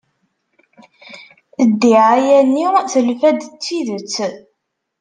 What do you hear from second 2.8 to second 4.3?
telfa-d d tidet.